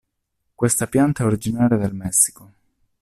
Questa 0.55 0.87
pianta 0.87 1.21
è 1.21 1.27
originaria 1.27 1.77
del 1.77 1.93
Messico. 1.93 2.51